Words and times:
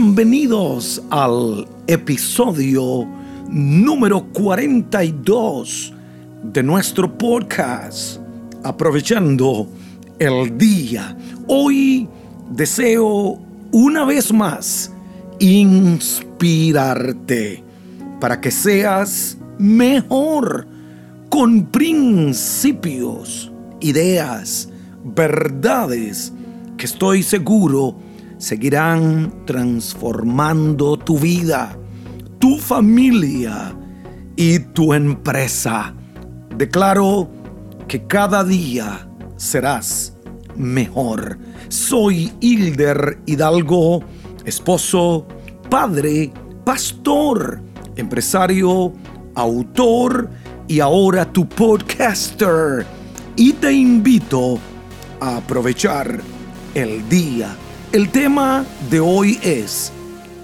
Bienvenidos 0.00 1.02
al 1.10 1.66
episodio 1.88 3.04
número 3.48 4.28
42 4.32 5.92
de 6.44 6.62
nuestro 6.62 7.18
podcast, 7.18 8.20
aprovechando 8.62 9.66
el 10.20 10.56
día. 10.56 11.18
Hoy 11.48 12.08
deseo 12.48 13.40
una 13.72 14.04
vez 14.04 14.32
más 14.32 14.92
inspirarte 15.40 16.04
para 18.20 18.40
que 18.40 18.52
seas 18.52 19.36
mejor 19.58 20.68
con 21.28 21.66
principios, 21.66 23.50
ideas, 23.80 24.68
verdades 25.02 26.32
que 26.76 26.86
estoy 26.86 27.24
seguro 27.24 27.96
seguirán 28.38 29.44
transformando 29.44 30.96
tu 30.96 31.18
vida, 31.18 31.76
tu 32.38 32.58
familia 32.58 33.76
y 34.36 34.60
tu 34.60 34.94
empresa. 34.94 35.94
Declaro 36.56 37.28
que 37.88 38.06
cada 38.06 38.44
día 38.44 39.08
serás 39.36 40.16
mejor. 40.56 41.38
Soy 41.68 42.32
Hilder 42.40 43.18
Hidalgo, 43.26 44.02
esposo, 44.44 45.26
padre, 45.68 46.32
pastor, 46.64 47.60
empresario, 47.96 48.92
autor 49.34 50.30
y 50.68 50.80
ahora 50.80 51.30
tu 51.32 51.48
podcaster. 51.48 52.86
Y 53.36 53.52
te 53.54 53.72
invito 53.72 54.58
a 55.20 55.38
aprovechar 55.38 56.20
el 56.74 57.08
día. 57.08 57.56
El 57.90 58.10
tema 58.10 58.66
de 58.90 59.00
hoy 59.00 59.38
es 59.42 59.90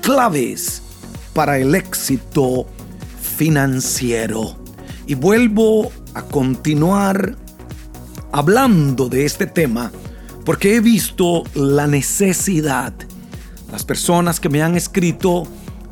claves 0.01 0.81
para 1.35 1.59
el 1.59 1.75
éxito 1.75 2.67
financiero. 3.21 4.57
Y 5.07 5.15
vuelvo 5.15 5.93
a 6.15 6.23
continuar 6.23 7.37
hablando 8.33 9.11
de 9.11 9.27
este 9.27 9.47
tema 9.47 9.93
porque 10.47 10.77
he 10.77 10.81
visto 10.81 11.43
la 11.53 11.87
necesidad. 11.87 12.95
Las 13.71 13.85
personas 13.85 14.41
que 14.41 14.49
me 14.49 14.63
han 14.63 14.75
escrito 14.75 15.47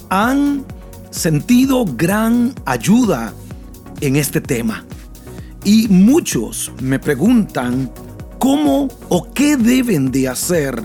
han 0.09 0.65
sentido 1.11 1.85
gran 1.85 2.55
ayuda 2.65 3.35
en 4.01 4.17
este 4.17 4.41
tema. 4.41 4.87
Y 5.65 5.87
muchos 5.89 6.73
me 6.81 6.99
preguntan 6.99 7.93
cómo 8.39 8.89
o 9.11 9.31
qué 9.35 9.59
deben 9.59 10.11
de 10.11 10.29
hacer 10.31 10.83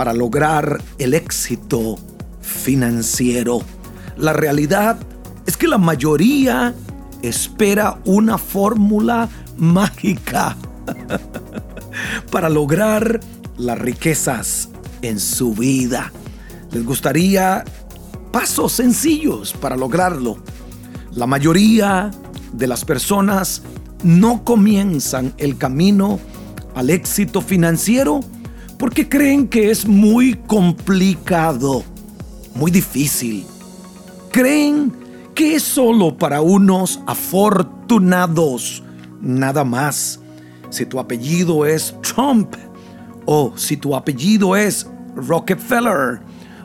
para 0.00 0.14
lograr 0.14 0.80
el 0.96 1.12
éxito 1.12 1.98
financiero. 2.40 3.60
La 4.16 4.32
realidad 4.32 4.98
es 5.44 5.58
que 5.58 5.68
la 5.68 5.76
mayoría 5.76 6.74
espera 7.20 8.00
una 8.06 8.38
fórmula 8.38 9.28
mágica 9.58 10.56
para 12.32 12.48
lograr 12.48 13.20
las 13.58 13.78
riquezas 13.78 14.70
en 15.02 15.20
su 15.20 15.52
vida. 15.52 16.10
Les 16.70 16.82
gustaría 16.82 17.62
pasos 18.32 18.72
sencillos 18.72 19.52
para 19.52 19.76
lograrlo. 19.76 20.38
La 21.12 21.26
mayoría 21.26 22.10
de 22.54 22.66
las 22.66 22.86
personas 22.86 23.60
no 24.02 24.44
comienzan 24.44 25.34
el 25.36 25.58
camino 25.58 26.18
al 26.74 26.88
éxito 26.88 27.42
financiero 27.42 28.20
porque 28.80 29.06
creen 29.06 29.46
que 29.46 29.70
es 29.70 29.86
muy 29.86 30.32
complicado, 30.46 31.84
muy 32.54 32.70
difícil. 32.70 33.44
Creen 34.32 34.90
que 35.34 35.56
es 35.56 35.62
solo 35.62 36.16
para 36.16 36.40
unos 36.40 36.98
afortunados, 37.06 38.82
nada 39.20 39.64
más. 39.64 40.18
Si 40.70 40.86
tu 40.86 40.98
apellido 40.98 41.66
es 41.66 41.94
Trump, 42.00 42.54
o 43.26 43.52
si 43.54 43.76
tu 43.76 43.94
apellido 43.94 44.56
es 44.56 44.86
Rockefeller, 45.14 46.22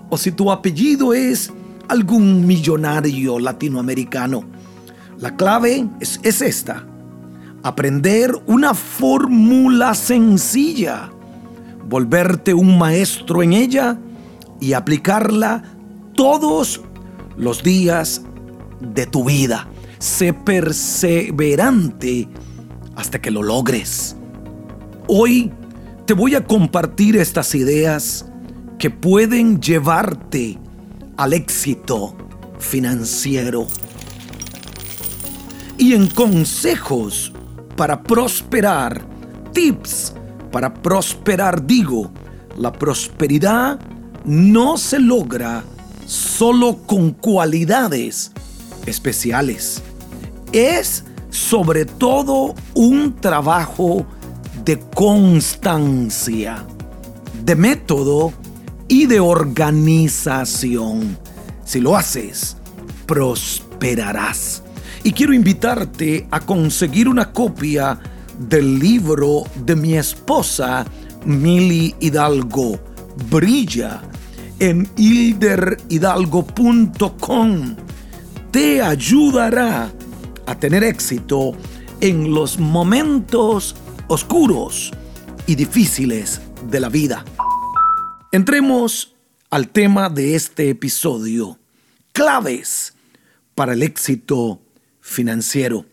o 0.10 0.18
si 0.18 0.32
tu 0.32 0.50
apellido 0.50 1.14
es 1.14 1.52
algún 1.90 2.48
millonario 2.48 3.40
latinoamericano. 3.40 4.46
La 5.20 5.36
clave 5.36 5.86
es, 6.00 6.22
es 6.24 6.42
esta 6.42 6.88
aprender 7.66 8.32
una 8.46 8.76
fórmula 8.76 9.96
sencilla, 9.96 11.10
volverte 11.88 12.54
un 12.54 12.78
maestro 12.78 13.44
en 13.44 13.54
ella 13.54 13.98
y 14.60 14.74
aplicarla 14.74 15.64
todos 16.14 16.82
los 17.38 17.64
días 17.64 18.22
de 18.80 19.06
tu 19.06 19.26
vida. 19.26 19.68
Sé 20.00 20.34
perseverante 20.34 22.28
hasta 22.96 23.22
que 23.22 23.32
lo 23.32 23.44
logres. 23.44 24.16
Hoy 25.08 25.52
te 26.06 26.14
voy 26.14 26.36
a 26.36 26.46
compartir 26.46 27.18
estas 27.18 27.54
ideas 27.56 28.26
que 28.80 28.90
pueden 28.90 29.60
llevarte 29.62 30.58
al 31.18 31.34
éxito 31.34 32.16
financiero. 32.60 33.68
Y 35.78 35.94
en 35.94 36.08
consejos 36.08 37.34
para 37.76 38.02
prosperar, 38.02 39.06
tips 39.52 40.14
para 40.56 40.74
prosperar, 40.74 41.68
digo, 41.68 42.10
la 42.58 42.72
prosperidad 42.72 43.78
no 44.24 44.78
se 44.78 45.00
logra 45.00 45.66
solo 46.06 46.78
con 46.86 47.12
cualidades 47.12 48.32
especiales. 48.86 49.84
Es 50.54 51.04
sobre 51.30 51.84
todo 51.84 52.56
un 52.74 53.18
trabajo 53.18 54.06
de 54.64 54.80
constancia, 54.96 56.66
de 57.44 57.56
método 57.58 58.32
y 58.88 59.08
de 59.08 59.20
organización. 59.20 61.18
Si 61.66 61.82
lo 61.82 61.98
haces, 61.98 62.56
prosperarás 63.06 64.64
y 65.04 65.12
quiero 65.12 65.34
invitarte 65.34 66.30
a 66.32 66.40
conseguir 66.40 67.10
una 67.10 67.34
copia 67.34 68.00
del 68.40 68.80
libro 68.80 69.44
de 69.66 69.76
mi 69.76 69.96
esposa 69.96 70.86
Mili 71.26 71.94
Hidalgo. 72.00 72.80
Brilla 73.30 74.02
en 74.60 74.90
hilderhidalgo.com. 74.96 77.76
Te 78.52 78.82
ayudará 78.82 79.92
a 80.46 80.60
tener 80.60 80.84
éxito 80.84 81.54
en 82.02 82.34
los 82.34 82.60
momentos 82.60 83.76
oscuros 84.08 84.92
y 85.48 85.56
difíciles 85.56 86.42
de 86.70 86.80
la 86.80 86.90
vida. 86.90 87.26
Entremos 88.32 89.16
al 89.50 89.70
tema 89.70 90.10
de 90.10 90.36
este 90.36 90.70
episodio. 90.70 91.58
Claves 92.12 92.94
para 93.56 93.74
el 93.74 93.82
éxito 93.84 94.62
financiero. 95.02 95.86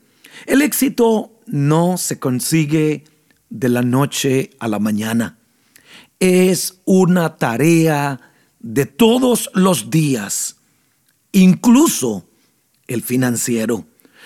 El 0.46 0.62
éxito 0.62 1.31
no 1.52 1.98
se 1.98 2.18
consigue 2.18 3.04
de 3.50 3.68
la 3.68 3.82
noche 3.82 4.50
a 4.58 4.68
la 4.68 4.78
mañana. 4.78 5.38
Es 6.18 6.80
una 6.86 7.36
tarea 7.36 8.32
de 8.58 8.86
todos 8.86 9.50
los 9.52 9.90
días, 9.90 10.56
incluso 11.30 12.26
el 12.86 13.02
financiero. 13.02 13.84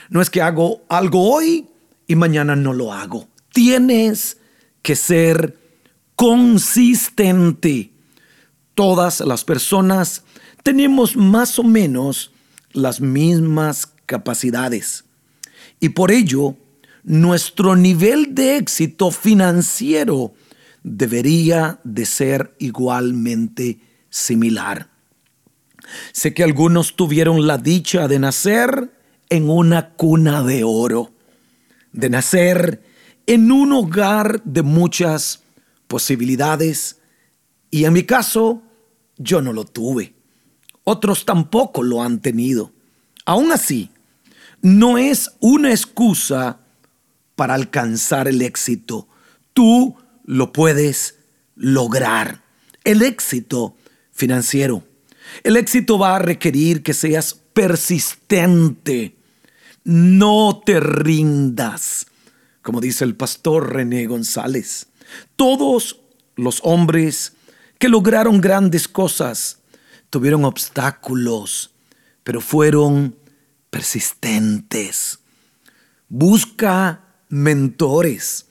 No 0.08 0.22
es 0.22 0.30
que 0.30 0.40
hago 0.40 0.84
algo 0.88 1.34
hoy 1.34 1.66
y 2.06 2.14
mañana 2.14 2.54
no 2.54 2.72
lo 2.72 2.92
hago. 2.92 3.28
Tienes 3.52 4.38
que 4.82 4.94
ser 4.94 5.58
consistente. 6.14 7.90
Todas 8.74 9.18
las 9.20 9.42
personas 9.42 10.22
tenemos 10.62 11.16
más 11.16 11.58
o 11.58 11.64
menos 11.64 12.30
las 12.70 13.00
mismas 13.00 13.88
capacidades. 14.06 15.04
Y 15.80 15.88
por 15.88 16.12
ello, 16.12 16.56
nuestro 17.06 17.76
nivel 17.76 18.34
de 18.34 18.56
éxito 18.56 19.12
financiero 19.12 20.34
debería 20.82 21.78
de 21.84 22.04
ser 22.04 22.56
igualmente 22.58 23.78
similar. 24.10 24.90
Sé 26.10 26.34
que 26.34 26.42
algunos 26.42 26.96
tuvieron 26.96 27.46
la 27.46 27.58
dicha 27.58 28.08
de 28.08 28.18
nacer 28.18 28.90
en 29.28 29.48
una 29.48 29.90
cuna 29.90 30.42
de 30.42 30.64
oro, 30.64 31.12
de 31.92 32.10
nacer 32.10 32.82
en 33.28 33.52
un 33.52 33.72
hogar 33.72 34.42
de 34.42 34.62
muchas 34.62 35.44
posibilidades, 35.86 36.98
y 37.70 37.84
en 37.84 37.92
mi 37.92 38.02
caso, 38.02 38.62
yo 39.16 39.40
no 39.40 39.52
lo 39.52 39.64
tuve. 39.64 40.14
Otros 40.82 41.24
tampoco 41.24 41.84
lo 41.84 42.02
han 42.02 42.20
tenido. 42.20 42.72
Aún 43.24 43.52
así, 43.52 43.90
no 44.60 44.98
es 44.98 45.30
una 45.38 45.70
excusa 45.70 46.65
para 47.36 47.54
alcanzar 47.54 48.26
el 48.26 48.42
éxito. 48.42 49.08
Tú 49.52 49.96
lo 50.24 50.52
puedes 50.52 51.18
lograr. 51.54 52.42
El 52.84 53.02
éxito 53.02 53.76
financiero 54.12 54.84
El 55.42 55.56
éxito 55.56 55.98
va 55.98 56.16
a 56.16 56.20
requerir 56.20 56.82
que 56.82 56.94
seas 56.94 57.34
persistente. 57.52 59.16
No 59.84 60.62
te 60.64 60.80
rindas, 60.80 62.06
como 62.62 62.80
dice 62.80 63.04
el 63.04 63.14
pastor 63.16 63.72
René 63.72 64.06
González. 64.06 64.88
Todos 65.36 66.00
los 66.36 66.60
hombres 66.62 67.34
que 67.78 67.88
lograron 67.88 68.40
grandes 68.40 68.88
cosas 68.88 69.60
tuvieron 70.10 70.44
obstáculos, 70.44 71.72
pero 72.22 72.40
fueron 72.40 73.16
persistentes. 73.70 75.18
Busca 76.08 77.05
mentores 77.28 78.46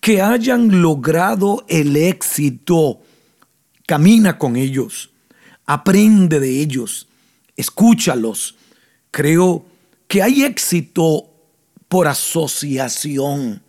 que 0.00 0.20
hayan 0.20 0.82
logrado 0.82 1.64
el 1.68 1.96
éxito. 1.96 3.00
Camina 3.86 4.38
con 4.38 4.56
ellos, 4.56 5.10
aprende 5.66 6.40
de 6.40 6.60
ellos, 6.60 7.08
escúchalos. 7.56 8.56
Creo 9.10 9.64
que 10.06 10.22
hay 10.22 10.44
éxito 10.44 11.30
por 11.88 12.06
asociación. 12.06 13.62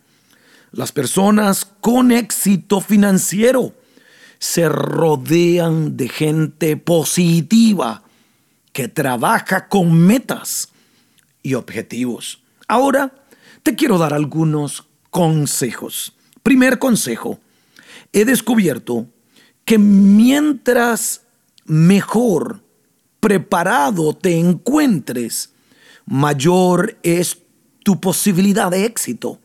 Las 0.72 0.92
personas 0.92 1.66
con 1.80 2.12
éxito 2.12 2.80
financiero 2.80 3.74
se 4.38 4.68
rodean 4.68 5.96
de 5.96 6.08
gente 6.08 6.76
positiva 6.76 8.02
que 8.72 8.88
trabaja 8.88 9.68
con 9.68 9.92
metas 9.92 10.68
y 11.42 11.54
objetivos. 11.54 12.40
Ahora 12.68 13.12
te 13.62 13.74
quiero 13.74 13.98
dar 13.98 14.14
algunos 14.14 14.86
consejos. 15.10 16.14
Primer 16.42 16.78
consejo, 16.78 17.38
he 18.12 18.24
descubierto 18.24 19.06
que 19.64 19.78
mientras 19.78 21.22
mejor 21.64 22.62
preparado 23.20 24.14
te 24.14 24.38
encuentres, 24.38 25.52
mayor 26.06 26.98
es 27.02 27.38
tu 27.84 28.00
posibilidad 28.00 28.70
de 28.70 28.84
éxito. 28.84 29.40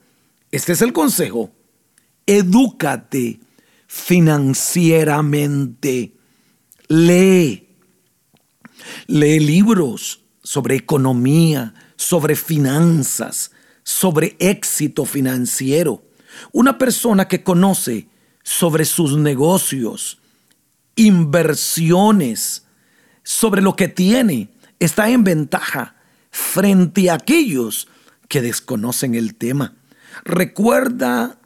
Este 0.52 0.74
es 0.74 0.82
el 0.82 0.92
consejo. 0.94 1.52
Edúcate 2.26 3.40
financieramente. 3.88 6.14
Lee. 6.88 7.68
Lee 9.08 9.40
libros 9.40 10.22
sobre 10.44 10.76
economía, 10.76 11.74
sobre 11.96 12.36
finanzas, 12.36 13.50
sobre 13.86 14.36
éxito 14.40 15.06
financiero. 15.06 16.04
Una 16.52 16.78
persona 16.78 17.30
que 17.30 17.44
conoce 17.44 18.10
sobre 18.44 18.84
sus 18.84 19.16
negocios, 19.16 20.18
inversiones, 20.96 22.66
sobre 23.24 23.62
lo 23.62 23.76
que 23.76 23.88
tiene, 23.88 24.50
está 24.80 25.10
en 25.10 25.24
ventaja 25.24 25.96
frente 26.32 27.10
a 27.10 27.14
aquellos 27.14 27.88
que 28.28 28.42
desconocen 28.42 29.16
el 29.16 29.36
tema. 29.36 29.76
Recuerda 30.26 31.40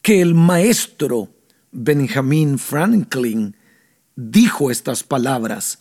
que 0.00 0.22
el 0.22 0.34
maestro 0.34 1.28
Benjamin 1.72 2.58
Franklin 2.58 3.56
dijo 4.14 4.70
estas 4.70 5.02
palabras, 5.02 5.80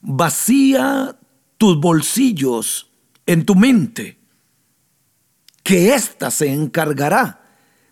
vacía 0.00 1.18
tus 1.58 1.78
bolsillos 1.78 2.90
en 3.26 3.44
tu 3.44 3.54
mente, 3.54 4.19
que 5.62 5.94
ésta 5.94 6.30
se 6.30 6.52
encargará 6.52 7.40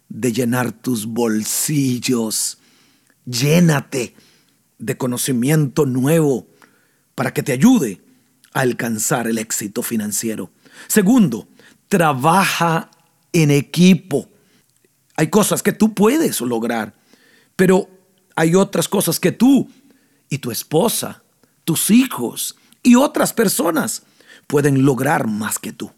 de 0.09 0.33
llenar 0.33 0.73
tus 0.73 1.07
bolsillos. 1.07 2.59
Llénate 3.25 4.15
de 4.79 4.97
conocimiento 4.97 5.87
nuevo 5.87 6.47
para 7.15 7.33
que 7.35 7.43
te 7.43 7.53
ayude 7.53 8.01
a 8.53 8.61
alcanzar 8.61 9.27
el 9.27 9.39
éxito 9.39 9.83
financiero. 9.83 10.51
Segundo, 10.87 11.49
trabaja 11.89 12.91
en 13.33 13.51
equipo. 13.51 14.29
Hay 15.17 15.29
cosas 15.29 15.63
que 15.63 15.73
tú 15.73 15.95
puedes 15.95 16.41
lograr, 16.41 16.95
pero 17.57 17.89
hay 18.37 18.55
otras 18.55 18.89
cosas 18.89 19.19
que 19.19 19.33
tú 19.33 19.69
y 20.29 20.39
tu 20.39 20.51
esposa, 20.51 21.23
tus 21.65 21.91
hijos 21.91 22.57
y 22.83 22.95
otras 22.95 23.33
personas 23.33 24.05
pueden 24.47 24.85
lograr 24.85 25.27
más 25.27 25.59
que 25.59 25.73
tú. 25.73 25.91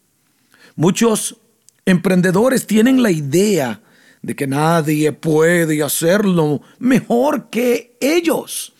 Muchos 0.75 1.37
emprendedores 1.87 2.67
tienen 2.67 3.03
la 3.03 3.11
idea 3.11 3.81
de 4.23 4.37
que 4.37 4.47
nadie 4.47 5.13
puede 5.13 5.83
hacerlo 5.83 6.61
mejor 6.79 7.49
que 7.51 7.97
ellos. 8.01 8.73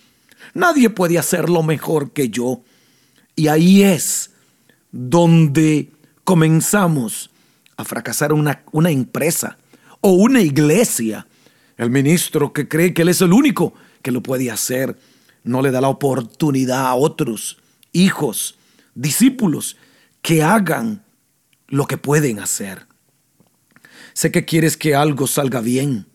Nadie 0.55 0.91
puede 0.91 1.19
hacerlo 1.19 1.63
mejor 1.63 2.13
que 2.13 2.29
yo. 2.29 2.63
Y 3.37 3.49
ahí 3.49 3.83
es 3.83 4.31
donde 4.93 5.91
comenzamos 6.25 7.31
a 7.77 7.85
fracasar 7.85 8.33
una, 8.33 8.63
una 8.73 8.91
empresa 8.91 9.57
o 10.01 10.13
una 10.13 10.41
iglesia. 10.41 11.27
El 11.77 11.91
ministro 11.91 12.53
que 12.53 12.69
cree 12.69 12.93
que 12.93 13.03
él 13.03 13.09
es 13.09 13.23
el 13.23 13.33
único 13.33 13.73
que 14.03 14.11
lo 14.11 14.23
puede 14.23 14.51
hacer, 14.51 14.99
no 15.45 15.63
le 15.63 15.71
da 15.71 15.81
la 15.81 15.89
oportunidad 15.89 16.87
a 16.87 16.95
otros 16.95 17.59
hijos, 17.93 18.57
discípulos, 18.95 19.77
que 20.23 20.43
hagan 20.43 21.03
lo 21.69 21.87
que 21.87 21.97
pueden 21.97 22.41
hacer. 22.41 22.90
Sé 24.13 24.31
que 24.31 24.45
quieres 24.45 24.77
que 24.77 24.95
algo 24.95 25.27
salga 25.27 25.61
bien. 25.61 26.07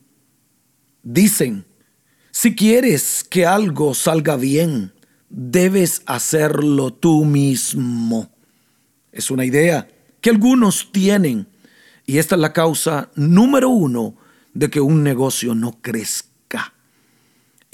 Dicen, 1.04 1.66
si 2.32 2.56
quieres 2.56 3.26
que 3.30 3.46
algo 3.46 3.94
salga 3.94 4.36
bien, 4.36 4.94
debes 5.30 6.02
hacerlo 6.06 6.94
tú 6.94 7.26
mismo. 7.26 8.30
Es 9.12 9.32
una 9.32 9.46
idea 9.46 9.88
que 10.22 10.30
algunos 10.30 10.92
tienen 10.92 11.48
y 12.06 12.18
esta 12.18 12.36
es 12.36 12.42
la 12.42 12.54
causa 12.54 13.10
número 13.16 13.70
uno 13.70 14.16
de 14.54 14.70
que 14.70 14.82
un 14.82 15.04
negocio 15.04 15.56
no 15.56 15.80
crezca 15.82 16.36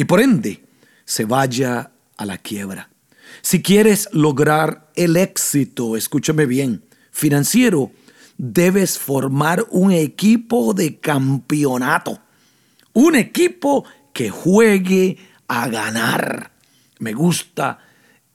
y 0.02 0.06
por 0.06 0.20
ende 0.20 0.64
se 1.06 1.26
vaya 1.26 1.92
a 2.18 2.26
la 2.26 2.40
quiebra. 2.40 2.90
Si 3.44 3.62
quieres 3.62 4.10
lograr 4.12 4.92
el 4.96 5.16
éxito, 5.16 5.96
escúchame 5.96 6.48
bien, 6.48 6.84
financiero, 7.12 7.92
debes 8.38 8.98
formar 8.98 9.66
un 9.70 9.92
equipo 9.92 10.74
de 10.74 11.00
campeonato. 11.00 12.20
Un 12.94 13.16
equipo 13.16 13.86
que 14.14 14.30
juegue 14.30 15.18
a 15.48 15.68
ganar. 15.70 16.52
Me 17.00 17.14
gusta 17.14 17.80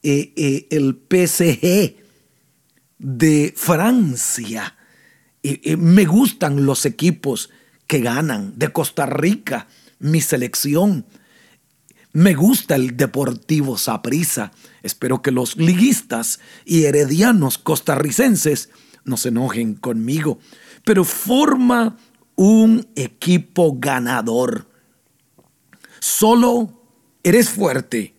eh, 0.03 0.33
eh, 0.35 0.67
el 0.71 0.99
PSG 1.09 1.95
de 2.97 3.53
Francia. 3.55 4.75
me 5.77 6.05
gustan 6.05 6.65
los 6.65 6.85
equipos 6.85 7.49
que 7.87 7.99
ganan. 7.99 8.57
De 8.57 8.69
Costa 8.69 9.05
Rica, 9.05 9.67
mi 9.99 10.21
selección. 10.21 11.05
Me 12.13 12.33
gusta 12.33 12.75
el 12.75 12.97
Deportivo 12.97 13.77
Saprissa. 13.77 14.51
Espero 14.81 15.21
que 15.21 15.31
los 15.31 15.57
liguistas 15.57 16.39
y 16.65 16.85
heredianos 16.85 17.57
costarricenses 17.57 18.69
no 19.07 19.17
se 19.17 19.29
enojen 19.29 19.75
conmigo, 19.75 20.39
pero 20.83 21.03
forma 21.03 21.97
un 22.35 22.87
equipo 22.95 23.75
ganador. 23.77 24.67
Solo 25.99 26.71
eres 27.23 27.49
fuerte. 27.49 28.13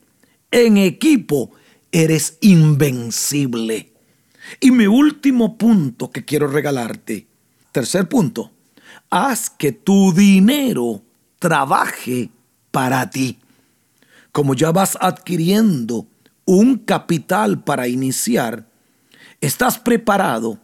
En 0.50 0.76
equipo 0.76 1.52
eres 1.92 2.38
invencible. 2.40 3.92
Y 4.60 4.70
mi 4.70 4.86
último 4.86 5.58
punto 5.58 6.10
que 6.10 6.24
quiero 6.24 6.48
regalarte, 6.48 7.26
tercer 7.70 8.08
punto, 8.08 8.50
haz 9.10 9.50
que 9.50 9.72
tu 9.72 10.12
dinero 10.12 11.02
trabaje 11.38 12.30
para 12.70 13.08
ti. 13.10 13.38
Como 14.32 14.54
ya 14.54 14.72
vas 14.72 14.96
adquiriendo 15.00 16.06
un 16.44 16.78
capital 16.78 17.62
para 17.62 17.88
iniciar, 17.88 18.66
estás 19.40 19.78
preparado 19.78 20.58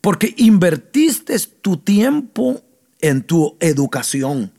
porque 0.00 0.34
invertiste 0.36 1.38
tu 1.60 1.76
tiempo 1.76 2.62
en 3.00 3.22
tu 3.22 3.56
educación. 3.60 4.52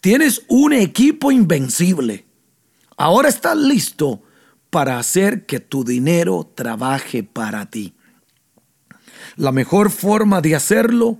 Tienes 0.00 0.42
un 0.48 0.72
equipo 0.72 1.30
invencible. 1.30 2.24
Ahora 2.96 3.28
estás 3.28 3.56
listo 3.56 4.22
para 4.70 4.98
hacer 4.98 5.46
que 5.46 5.60
tu 5.60 5.84
dinero 5.84 6.50
trabaje 6.54 7.22
para 7.22 7.66
ti. 7.66 7.94
La 9.36 9.52
mejor 9.52 9.90
forma 9.90 10.40
de 10.40 10.56
hacerlo 10.56 11.18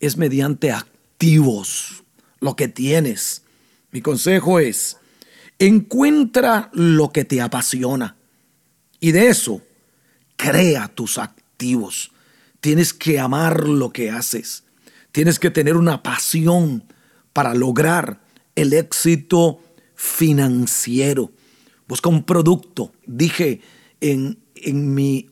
es 0.00 0.16
mediante 0.16 0.72
activos, 0.72 2.04
lo 2.40 2.56
que 2.56 2.68
tienes. 2.68 3.42
Mi 3.90 4.00
consejo 4.00 4.58
es, 4.58 4.96
Encuentra 5.58 6.70
lo 6.72 7.10
que 7.10 7.24
te 7.24 7.40
apasiona 7.40 8.16
y 9.00 9.10
de 9.10 9.28
eso 9.28 9.60
crea 10.36 10.86
tus 10.86 11.18
activos. 11.18 12.12
Tienes 12.60 12.92
que 12.92 13.18
amar 13.18 13.68
lo 13.68 13.90
que 13.90 14.10
haces. 14.10 14.64
Tienes 15.12 15.38
que 15.38 15.50
tener 15.50 15.76
una 15.76 16.02
pasión 16.02 16.92
para 17.32 17.54
lograr 17.54 18.20
el 18.54 18.72
éxito 18.72 19.60
financiero. 19.94 21.32
busca 21.86 22.08
un 22.08 22.24
producto. 22.24 22.92
Dije 23.06 23.60
en, 24.00 24.38
en 24.54 24.94
mi 24.94 25.30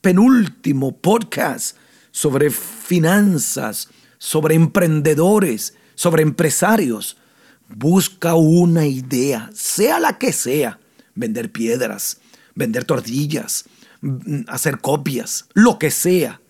penúltimo 0.00 0.98
podcast 0.98 1.76
sobre 2.10 2.50
finanzas, 2.50 3.88
sobre 4.18 4.54
emprendedores, 4.54 5.74
sobre 5.94 6.22
empresarios. 6.22 7.16
Busca 7.68 8.34
una 8.34 8.86
idea, 8.86 9.50
sea 9.54 9.98
la 9.98 10.18
que 10.18 10.32
sea. 10.32 10.78
Vender 11.14 11.50
piedras, 11.50 12.20
vender 12.54 12.84
tortillas, 12.84 13.64
mm, 14.00 14.42
hacer 14.48 14.80
copias, 14.80 15.46
lo 15.54 15.78
que 15.78 15.90
sea. 15.90 16.41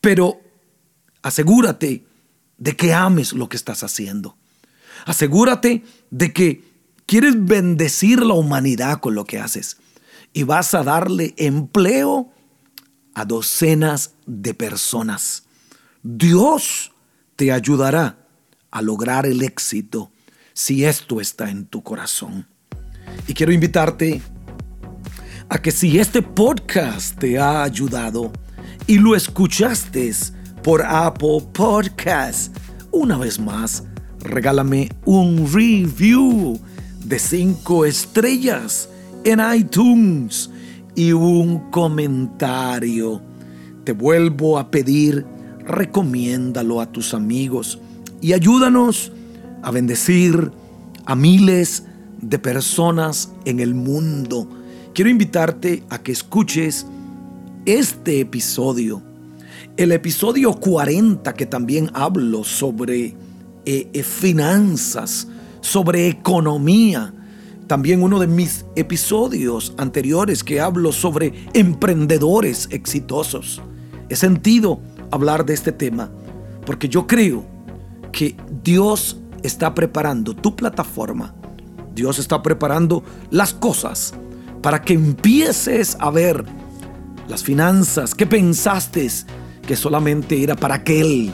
Pero 0.00 0.40
asegúrate 1.22 2.04
de 2.56 2.76
que 2.76 2.92
ames 2.92 3.32
lo 3.32 3.48
que 3.48 3.56
estás 3.56 3.82
haciendo. 3.82 4.36
Asegúrate 5.06 5.84
de 6.10 6.32
que 6.32 6.64
quieres 7.06 7.34
bendecir 7.36 8.20
la 8.20 8.34
humanidad 8.34 9.00
con 9.00 9.14
lo 9.14 9.24
que 9.24 9.38
haces. 9.38 9.78
Y 10.32 10.42
vas 10.42 10.74
a 10.74 10.82
darle 10.82 11.34
empleo 11.36 12.32
a 13.14 13.24
docenas 13.24 14.12
de 14.26 14.54
personas. 14.54 15.44
Dios 16.02 16.92
te 17.36 17.52
ayudará 17.52 18.18
a 18.70 18.82
lograr 18.82 19.26
el 19.26 19.42
éxito 19.42 20.12
si 20.52 20.84
esto 20.84 21.20
está 21.20 21.50
en 21.50 21.66
tu 21.66 21.82
corazón. 21.82 22.46
Y 23.26 23.34
quiero 23.34 23.52
invitarte 23.52 24.20
a 25.48 25.62
que 25.62 25.70
si 25.70 25.98
este 25.98 26.20
podcast 26.20 27.18
te 27.18 27.38
ha 27.38 27.62
ayudado 27.62 28.32
y 28.88 28.96
lo 28.96 29.14
escuchaste 29.14 30.10
por 30.62 30.82
Apple 30.82 31.46
Podcast, 31.52 32.56
una 32.90 33.18
vez 33.18 33.38
más, 33.38 33.84
regálame 34.20 34.88
un 35.04 35.46
review 35.52 36.58
de 37.04 37.18
5 37.18 37.84
estrellas 37.84 38.88
en 39.24 39.40
iTunes 39.54 40.48
y 40.96 41.12
un 41.12 41.70
comentario. 41.70 43.20
Te 43.84 43.92
vuelvo 43.92 44.58
a 44.58 44.70
pedir, 44.70 45.26
recomiéndalo 45.66 46.80
a 46.80 46.90
tus 46.90 47.12
amigos 47.12 47.78
y 48.22 48.32
ayúdanos 48.32 49.12
a 49.62 49.70
bendecir 49.70 50.50
a 51.04 51.14
miles 51.14 51.84
de 52.22 52.38
personas 52.38 53.34
en 53.44 53.60
el 53.60 53.74
mundo. 53.74 54.48
Quiero 54.94 55.10
invitarte 55.10 55.82
a 55.90 55.98
que 55.98 56.12
escuches 56.12 56.86
este 57.68 58.20
episodio, 58.20 59.02
el 59.76 59.92
episodio 59.92 60.54
40 60.54 61.34
que 61.34 61.44
también 61.44 61.90
hablo 61.92 62.42
sobre 62.42 63.14
eh, 63.66 63.90
eh, 63.92 64.02
finanzas, 64.02 65.28
sobre 65.60 66.08
economía. 66.08 67.12
También 67.66 68.02
uno 68.02 68.20
de 68.20 68.26
mis 68.26 68.64
episodios 68.74 69.74
anteriores 69.76 70.42
que 70.42 70.62
hablo 70.62 70.92
sobre 70.92 71.34
emprendedores 71.52 72.68
exitosos. 72.70 73.60
He 74.08 74.16
sentido 74.16 74.80
hablar 75.10 75.44
de 75.44 75.52
este 75.52 75.70
tema 75.70 76.10
porque 76.64 76.88
yo 76.88 77.06
creo 77.06 77.44
que 78.12 78.34
Dios 78.64 79.18
está 79.42 79.74
preparando 79.74 80.34
tu 80.34 80.56
plataforma. 80.56 81.34
Dios 81.94 82.18
está 82.18 82.42
preparando 82.42 83.04
las 83.30 83.52
cosas 83.52 84.14
para 84.62 84.80
que 84.80 84.94
empieces 84.94 85.98
a 86.00 86.10
ver 86.10 86.46
las 87.28 87.42
finanzas 87.42 88.14
que 88.14 88.26
pensaste 88.26 89.08
que 89.66 89.76
solamente 89.76 90.42
era 90.42 90.56
para 90.56 90.76
aquel 90.76 91.32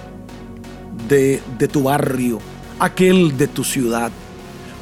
de, 1.08 1.40
de 1.58 1.68
tu 1.68 1.84
barrio, 1.84 2.40
aquel 2.78 3.36
de 3.36 3.48
tu 3.48 3.64
ciudad, 3.64 4.10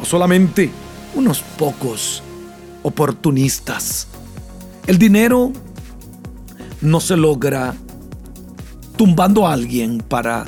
o 0.00 0.04
solamente 0.04 0.70
unos 1.14 1.40
pocos 1.40 2.22
oportunistas. 2.82 4.08
El 4.86 4.98
dinero 4.98 5.52
no 6.80 7.00
se 7.00 7.16
logra 7.16 7.74
tumbando 8.96 9.46
a 9.46 9.52
alguien 9.52 9.98
para 9.98 10.44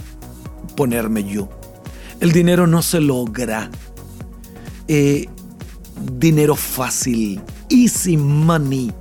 ponerme 0.77 1.25
yo. 1.25 1.49
El 2.21 2.33
dinero 2.33 2.67
no 2.67 2.83
se 2.83 3.01
logra. 3.01 3.71
Eh, 4.89 5.29
dinero 6.19 6.57
fácil, 6.57 7.41
easy 7.71 8.17
money, 8.17 8.93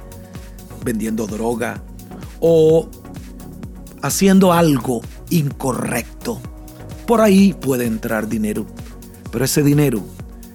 vendiendo 0.84 1.28
droga 1.28 1.84
o 2.40 2.90
haciendo 4.02 4.52
algo 4.54 5.02
incorrecto. 5.30 6.40
Por 7.08 7.22
ahí 7.22 7.54
puede 7.54 7.86
entrar 7.86 8.28
dinero, 8.28 8.66
pero 9.32 9.46
ese 9.46 9.64
dinero 9.64 10.04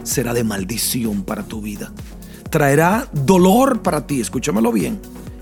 será 0.02 0.35
de 0.35 0.44
maldición 0.44 1.23
para 1.23 1.42
tu 1.42 1.61
vida. 1.61 1.92
Traerá 2.50 3.08
dolor 3.12 3.82
para 3.82 4.06
ti, 4.06 4.20
escúchamelo 4.20 4.73
bien, 4.73 4.99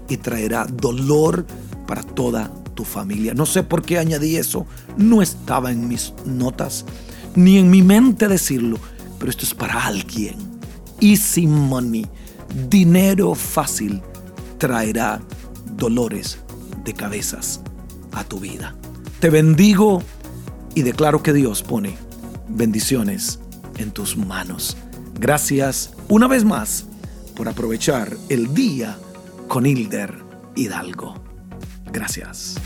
y 0.09 0.16
traerá 0.16 0.66
dolor 0.66 1.47
para 1.87 2.02
toda 2.02 2.52
tu 2.75 2.85
familia. 2.85 3.35
No 3.35 3.47
sé 3.47 3.62
por 3.62 3.83
qué 3.83 3.99
añadí 3.99 4.37
eso, 4.37 4.66
no 4.97 5.23
estaba 5.23 5.71
en 5.71 5.88
mis 5.88 6.12
notas, 6.25 6.85
ni 7.35 7.59
en 7.59 7.71
mi 7.71 7.83
mente 7.83 8.28
decirlo, 8.28 8.78
pero 9.19 9.31
esto 9.31 9.45
es 9.45 9.55
para 9.55 9.87
alguien. 9.87 10.37
Easy 11.00 11.47
money, 11.47 12.07
dinero 12.69 13.35
fácil, 13.35 14.02
traerá 14.59 15.21
dolores 15.77 16.39
de 16.85 16.95
cabezas 16.95 17.61
a 18.13 18.25
tu 18.25 18.41
vida. 18.41 18.75
Te 19.21 19.31
bendigo 19.31 20.03
y 20.75 20.83
declaro 20.83 21.23
que 21.23 21.33
Dios 21.33 21.63
pone 21.63 21.97
bendiciones 22.49 23.41
en 23.77 23.91
tus 23.91 24.17
manos. 24.17 24.77
Gracias 25.19 25.95
una 26.09 26.29
vez 26.29 26.45
más 26.45 26.87
por 27.35 27.49
aprovechar 27.49 28.17
el 28.29 28.55
día 28.55 28.99
con 29.49 29.67
Hilder 29.67 30.15
Hidalgo. 30.55 31.15
Gracias. 31.93 32.57